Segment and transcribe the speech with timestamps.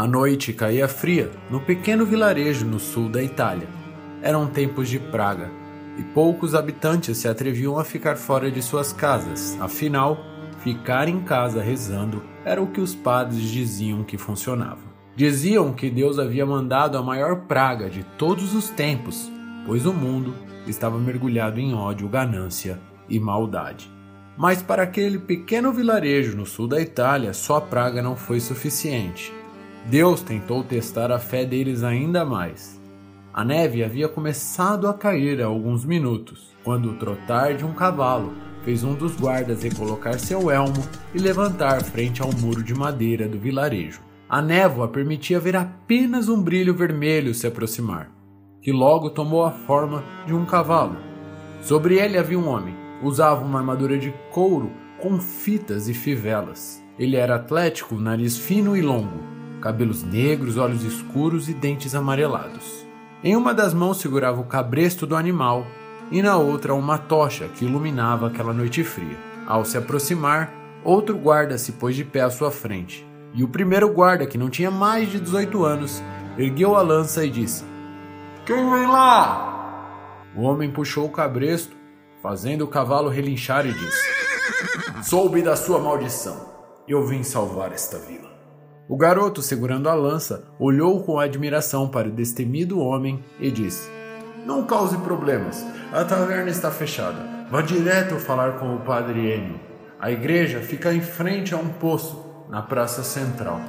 [0.00, 3.68] A noite caía fria no pequeno vilarejo no sul da Itália.
[4.22, 5.50] Eram tempos de praga
[5.98, 10.16] e poucos habitantes se atreviam a ficar fora de suas casas, afinal,
[10.60, 14.80] ficar em casa rezando era o que os padres diziam que funcionava.
[15.14, 19.30] Diziam que Deus havia mandado a maior praga de todos os tempos,
[19.66, 20.32] pois o mundo
[20.66, 23.92] estava mergulhado em ódio, ganância e maldade.
[24.34, 29.38] Mas para aquele pequeno vilarejo no sul da Itália, só praga não foi suficiente.
[29.86, 32.80] Deus tentou testar a fé deles ainda mais.
[33.32, 38.32] A neve havia começado a cair há alguns minutos, quando o trotar de um cavalo
[38.62, 40.84] fez um dos guardas recolocar seu elmo
[41.14, 44.00] e levantar frente ao muro de madeira do vilarejo.
[44.28, 48.10] A névoa permitia ver apenas um brilho vermelho se aproximar,
[48.60, 50.96] que logo tomou a forma de um cavalo.
[51.62, 52.74] Sobre ele havia um homem.
[53.02, 54.70] Usava uma armadura de couro
[55.00, 56.82] com fitas e fivelas.
[56.98, 62.86] Ele era atlético, nariz fino e longo, cabelos negros, olhos escuros e dentes amarelados.
[63.22, 65.66] Em uma das mãos segurava o cabresto do animal
[66.10, 69.16] e na outra uma tocha que iluminava aquela noite fria.
[69.46, 70.52] Ao se aproximar,
[70.82, 73.06] outro guarda se pôs de pé à sua frente.
[73.34, 76.02] E o primeiro guarda, que não tinha mais de 18 anos,
[76.36, 77.64] ergueu a lança e disse:
[78.44, 80.24] Quem vem lá?
[80.34, 81.76] O homem puxou o cabresto,
[82.22, 84.10] fazendo o cavalo relinchar e disse:
[85.02, 86.48] Soube da sua maldição.
[86.88, 88.39] Eu vim salvar esta vila.
[88.90, 93.88] O garoto, segurando a lança, olhou com admiração para o destemido homem e disse:
[94.44, 95.64] Não cause problemas.
[95.92, 97.46] A taverna está fechada.
[97.48, 99.60] Vá direto falar com o padre Enio.
[100.00, 103.60] A igreja fica em frente a um poço na praça central.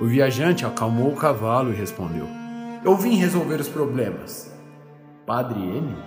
[0.00, 2.26] O viajante acalmou o cavalo e respondeu:
[2.82, 4.50] Eu vim resolver os problemas.
[5.26, 5.98] Padre Enio?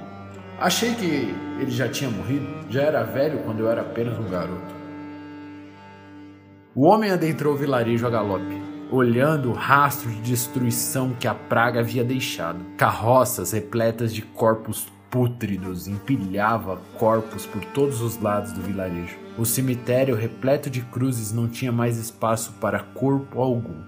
[0.59, 2.47] Achei que ele já tinha morrido.
[2.71, 4.80] Já era velho quando eu era apenas um garoto.
[6.73, 11.81] O homem adentrou o vilarejo a galope, olhando o rastro de destruição que a praga
[11.81, 12.63] havia deixado.
[12.77, 19.17] Carroças repletas de corpos pútridos empilhava corpos por todos os lados do vilarejo.
[19.37, 23.83] O cemitério repleto de cruzes não tinha mais espaço para corpo algum.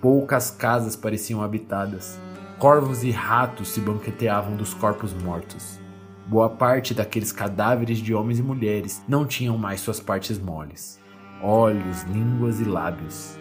[0.00, 2.18] Poucas casas pareciam habitadas.
[2.58, 5.78] Corvos e ratos se banqueteavam dos corpos mortos.
[6.26, 11.04] Boa parte daqueles cadáveres de homens e mulheres não tinham mais suas partes moles
[11.42, 13.38] olhos, línguas e lábios.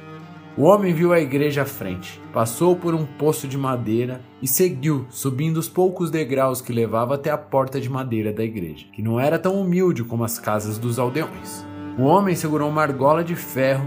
[0.58, 5.06] O homem viu a igreja à frente, passou por um poço de madeira e seguiu,
[5.10, 9.20] subindo os poucos degraus que levava até a porta de madeira da igreja, que não
[9.20, 11.66] era tão humilde como as casas dos aldeões.
[11.98, 13.86] O homem segurou uma argola de ferro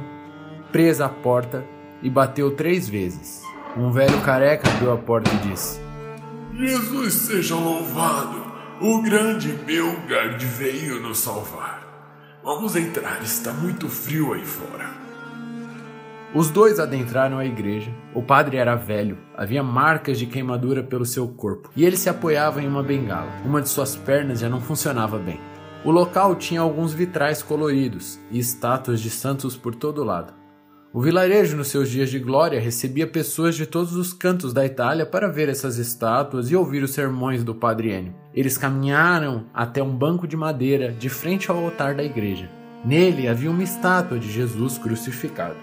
[0.72, 1.64] presa à porta
[2.02, 3.42] e bateu três vezes.
[3.76, 5.80] Um velho careca abriu a porta e disse:
[6.54, 8.48] Jesus seja louvado!
[8.80, 11.87] O grande Belgard veio nos salvar.
[12.50, 14.88] Vamos entrar, está muito frio aí fora.
[16.34, 17.92] Os dois adentraram a igreja.
[18.14, 22.62] O padre era velho, havia marcas de queimadura pelo seu corpo e ele se apoiava
[22.62, 23.30] em uma bengala.
[23.44, 25.38] Uma de suas pernas já não funcionava bem.
[25.84, 30.32] O local tinha alguns vitrais coloridos e estátuas de santos por todo lado.
[30.98, 35.06] O vilarejo, nos seus dias de glória, recebia pessoas de todos os cantos da Itália
[35.06, 38.16] para ver essas estátuas e ouvir os sermões do Padre Ennio.
[38.34, 42.50] Eles caminharam até um banco de madeira de frente ao altar da igreja.
[42.84, 45.54] Nele havia uma estátua de Jesus crucificado.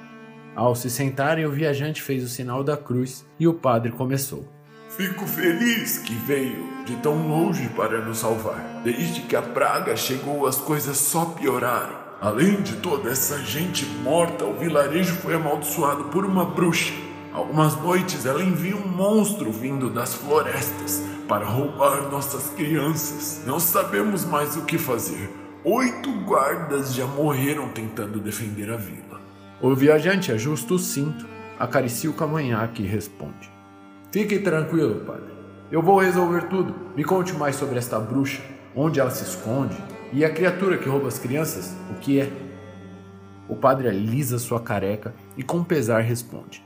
[0.55, 4.47] Ao se sentarem, o viajante fez o sinal da cruz e o padre começou.
[4.87, 8.81] Fico feliz que veio de tão longe para nos salvar.
[8.85, 12.04] Desde que a praga chegou, as coisas só pioraram.
[12.21, 16.93] Além de toda essa gente morta, o vilarejo foi amaldiçoado por uma bruxa.
[17.33, 23.43] Algumas noites ela envia um monstro vindo das florestas para roubar nossas crianças.
[23.45, 25.29] Não sabemos mais o que fazer.
[25.65, 29.19] Oito guardas já morreram tentando defender a vila.
[29.61, 31.25] O viajante ajusta o cinto,
[31.59, 33.51] acaricia o cavanhaque e responde:
[34.11, 35.33] Fique tranquilo, padre.
[35.69, 36.73] Eu vou resolver tudo.
[36.95, 38.41] Me conte mais sobre esta bruxa,
[38.73, 39.75] onde ela se esconde
[40.13, 42.31] e a criatura que rouba as crianças, o que é?
[43.47, 46.63] O padre alisa sua careca e com pesar responde: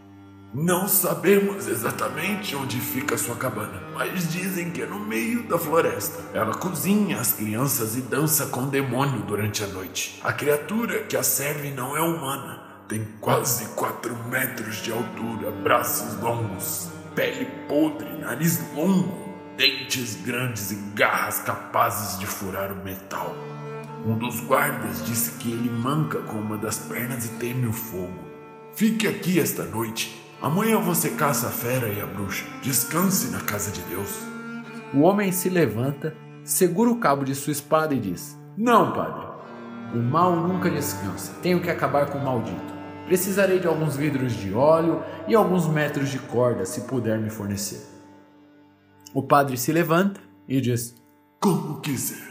[0.53, 6.24] Não sabemos exatamente onde fica sua cabana, mas dizem que é no meio da floresta.
[6.33, 10.19] Ela cozinha as crianças e dança com o demônio durante a noite.
[10.24, 12.63] A criatura que a serve não é humana.
[12.88, 19.29] Tem quase 4 metros de altura, braços longos, pele podre, nariz longo
[19.59, 23.35] dentes grandes e garras capazes de furar o metal.
[24.06, 28.17] Um dos guardas disse que ele manca com uma das pernas e teme o fogo.
[28.73, 30.17] Fique aqui esta noite.
[30.41, 32.45] Amanhã você caça a fera e a bruxa.
[32.61, 34.21] Descanse na casa de Deus.
[34.94, 39.27] O homem se levanta, segura o cabo de sua espada e diz: Não, padre.
[39.94, 41.33] O mal nunca descansa.
[41.41, 42.73] Tenho que acabar com o maldito.
[43.07, 47.99] Precisarei de alguns vidros de óleo e alguns metros de corda, se puder me fornecer.
[49.11, 50.95] O padre se levanta e diz:
[51.39, 52.29] Como quiser.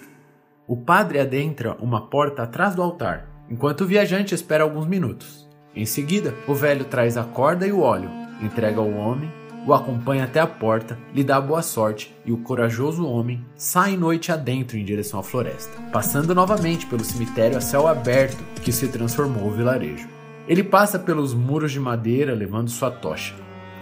[0.67, 5.49] O padre adentra uma porta atrás do altar, enquanto o viajante espera alguns minutos.
[5.75, 8.11] Em seguida, o velho traz a corda e o óleo,
[8.41, 9.33] entrega ao homem,
[9.67, 14.31] o acompanha até a porta, lhe dá boa sorte e o corajoso homem sai noite
[14.31, 19.49] adentro em direção à floresta, passando novamente pelo cemitério a céu aberto que se transformou
[19.49, 20.09] o vilarejo.
[20.47, 23.35] Ele passa pelos muros de madeira levando sua tocha.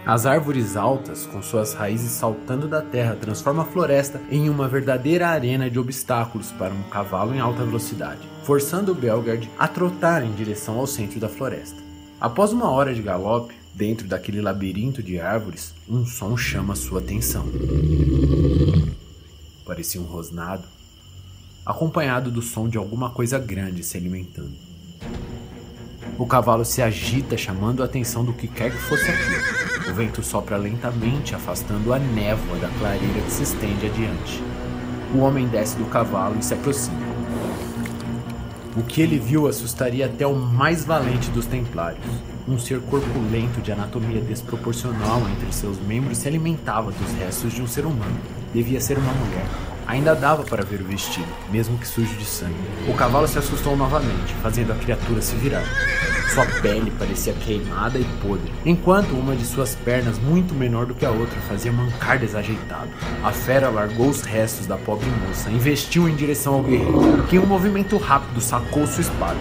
[0.07, 5.27] As árvores altas, com suas raízes saltando da terra, transformam a floresta em uma verdadeira
[5.27, 10.79] arena de obstáculos para um cavalo em alta velocidade, forçando Belgard a trotar em direção
[10.79, 11.83] ao centro da floresta.
[12.21, 17.45] Após uma hora de galope, dentro daquele labirinto de árvores, um som chama sua atenção.
[19.65, 20.63] Parecia um rosnado,
[21.65, 24.53] acompanhado do som de alguma coisa grande se alimentando.
[26.17, 29.76] O cavalo se agita, chamando a atenção do que quer que fosse aquilo.
[29.89, 34.43] O vento sopra lentamente, afastando a névoa da clareira que se estende adiante.
[35.15, 37.07] O homem desce do cavalo e se aproxima.
[38.75, 42.05] O que ele viu assustaria até o mais valente dos templários.
[42.47, 47.67] Um ser corpulento de anatomia desproporcional entre seus membros se alimentava dos restos de um
[47.67, 48.19] ser humano.
[48.53, 49.76] Devia ser uma mulher.
[49.87, 52.53] Ainda dava para ver o vestido, mesmo que sujo de sangue.
[52.89, 55.63] O cavalo se assustou novamente, fazendo a criatura se virar.
[56.33, 61.05] Sua pele parecia queimada e podre, enquanto uma de suas pernas, muito menor do que
[61.05, 62.89] a outra, fazia mancar desajeitado.
[63.23, 67.37] A fera largou os restos da pobre moça e investiu em direção ao guerreiro, que
[67.37, 69.37] em um movimento rápido sacou sua espada.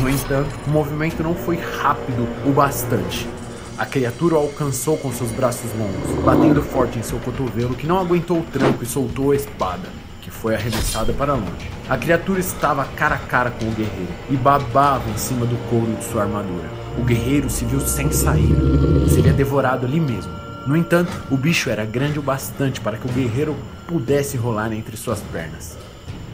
[0.00, 3.28] No entanto, o movimento não foi rápido o bastante.
[3.76, 7.98] A criatura o alcançou com seus braços longos, batendo forte em seu cotovelo que não
[7.98, 9.88] aguentou o tranco e soltou a espada,
[10.22, 11.68] que foi arremessada para longe.
[11.88, 15.92] A criatura estava cara a cara com o guerreiro e babava em cima do couro
[15.96, 16.70] de sua armadura.
[16.96, 20.32] O guerreiro se viu sem saída, seria devorado ali mesmo.
[20.68, 23.56] No entanto, o bicho era grande o bastante para que o guerreiro
[23.88, 25.76] pudesse rolar entre suas pernas.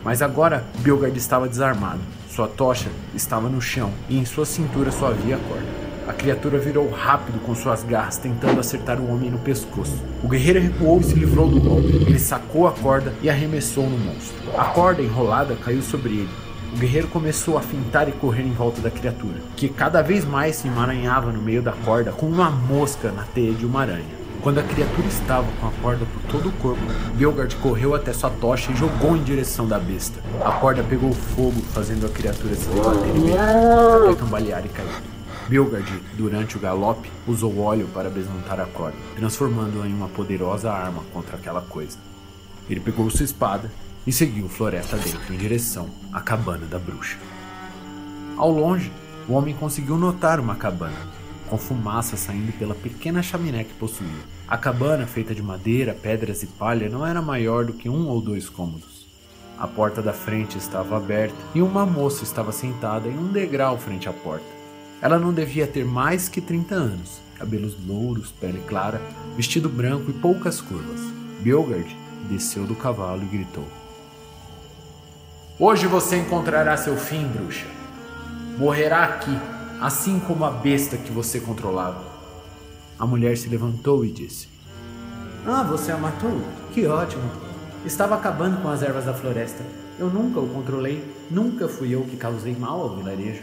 [0.04, 2.00] Mas agora Bilgard estava desarmado.
[2.28, 5.89] Sua tocha estava no chão e em sua cintura só havia corda.
[6.10, 9.94] A criatura virou rápido com suas garras, tentando acertar o homem no pescoço.
[10.24, 11.86] O guerreiro recuou e se livrou do golpe.
[11.86, 14.34] Ele sacou a corda e arremessou no monstro.
[14.58, 16.30] A corda enrolada caiu sobre ele.
[16.74, 20.56] O guerreiro começou a fintar e correr em volta da criatura, que cada vez mais
[20.56, 24.20] se emaranhava no meio da corda como uma mosca na teia de uma aranha.
[24.42, 26.82] Quando a criatura estava com a corda por todo o corpo,
[27.14, 30.18] Belgard correu até sua tocha e jogou em direção da besta.
[30.44, 35.19] A corda pegou fogo, fazendo a criatura se debater e até cambalear e cair.
[35.50, 41.02] Bilgard, durante o galope, usou óleo para besuntar a corda, transformando-a em uma poderosa arma
[41.12, 41.98] contra aquela coisa.
[42.68, 43.68] Ele pegou sua espada
[44.06, 47.18] e seguiu floresta dentro em direção à cabana da bruxa.
[48.36, 48.92] Ao longe,
[49.28, 51.08] o homem conseguiu notar uma cabana,
[51.48, 54.22] com fumaça saindo pela pequena chaminé que possuía.
[54.46, 58.20] A cabana, feita de madeira, pedras e palha, não era maior do que um ou
[58.20, 59.04] dois cômodos.
[59.58, 64.08] A porta da frente estava aberta e uma moça estava sentada em um degrau frente
[64.08, 64.59] à porta.
[65.02, 69.00] Ela não devia ter mais que 30 anos, cabelos louros, pele clara,
[69.34, 71.00] vestido branco e poucas curvas.
[71.40, 71.96] Bilgard
[72.28, 73.64] desceu do cavalo e gritou:
[75.58, 77.66] Hoje você encontrará seu fim, bruxa.
[78.58, 79.36] Morrerá aqui,
[79.80, 82.04] assim como a besta que você controlava.
[82.98, 84.48] A mulher se levantou e disse:
[85.46, 86.42] Ah, você a matou?
[86.74, 87.30] Que ótimo!
[87.86, 89.64] Estava acabando com as ervas da floresta.
[89.98, 93.42] Eu nunca o controlei, nunca fui eu que causei mal ao vilarejo.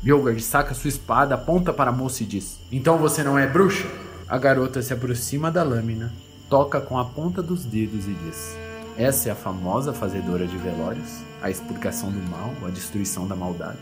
[0.00, 3.86] Bjorgard saca sua espada, aponta para a moça e diz: Então você não é bruxa?
[4.28, 6.12] A garota se aproxima da lâmina,
[6.48, 8.56] toca com a ponta dos dedos e diz:
[8.96, 11.20] Essa é a famosa fazedora de velórios?
[11.42, 13.78] A explicação do mal, a destruição da maldade?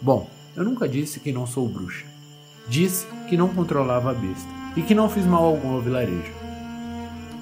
[0.00, 2.04] Bom, eu nunca disse que não sou bruxa.
[2.68, 6.32] Disse que não controlava a besta e que não fiz mal algum ao vilarejo.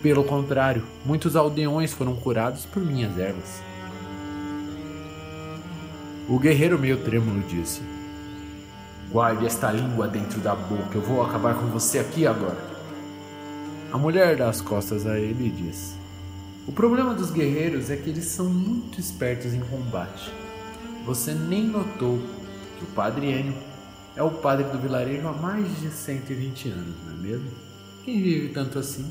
[0.03, 3.63] Pelo contrário, muitos aldeões foram curados por minhas ervas.
[6.29, 7.83] O guerreiro meio trêmulo disse:
[9.11, 12.57] Guarde esta língua dentro da boca, eu vou acabar com você aqui agora.
[13.93, 15.97] A mulher dá as costas a ele e diz:
[16.67, 20.33] O problema dos guerreiros é que eles são muito espertos em combate.
[21.05, 22.21] Você nem notou
[22.79, 23.55] que o padre Enio
[24.15, 27.51] é o padre do vilarejo há mais de 120 anos, não é mesmo?
[28.05, 29.11] Quem vive tanto assim?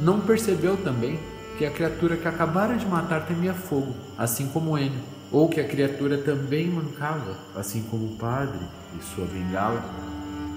[0.00, 1.20] Não percebeu também
[1.58, 5.68] que a criatura que acabara de matar temia fogo, assim como Enio ou que a
[5.68, 8.60] criatura também mancava, assim como o padre
[8.98, 9.82] e sua bengala.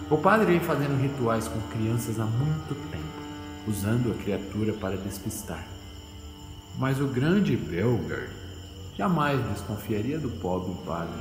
[0.09, 3.03] O padre vem fazendo rituais com crianças há muito tempo,
[3.67, 5.65] usando a criatura para despistar.
[6.77, 8.29] Mas o grande Belgar
[8.97, 11.13] jamais desconfiaria do pobre padre.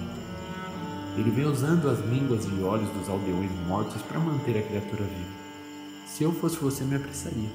[1.16, 5.40] Ele vem usando as línguas e olhos dos aldeões mortos para manter a criatura viva.
[6.06, 7.48] Se eu fosse você, me apressaria.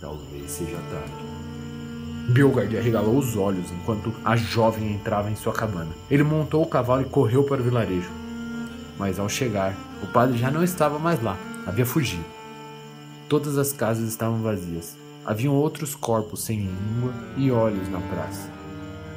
[0.00, 1.53] Talvez seja tarde.
[2.28, 5.90] Bilgard arregalou os olhos enquanto a jovem entrava em sua cabana.
[6.10, 8.10] Ele montou o cavalo e correu para o vilarejo.
[8.98, 12.24] Mas ao chegar, o padre já não estava mais lá, havia fugido.
[13.28, 14.96] Todas as casas estavam vazias.
[15.24, 18.50] Haviam outros corpos sem língua e olhos na praça.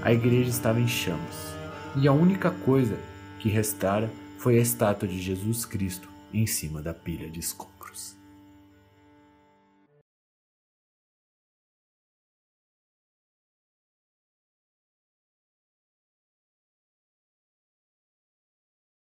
[0.01, 1.55] A igreja estava em chamas.
[1.95, 2.97] E a única coisa
[3.39, 7.76] que restara foi a estátua de Jesus Cristo em cima da pilha de escombros.